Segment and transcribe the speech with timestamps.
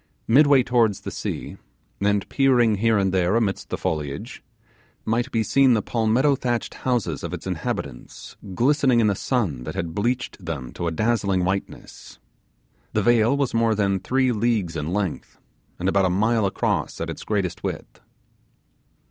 [0.27, 1.57] Midway towards the sea,
[1.99, 4.41] and peering here and there amidst the foliage,
[5.05, 9.75] might be seen the palmetto thatched houses of its inhabitants glistening in the sun that
[9.75, 12.17] had bleached them to a dazzling whiteness.
[12.93, 15.37] The vale was more than three leagues in length,
[15.77, 18.01] and about a mile across at its greatest width.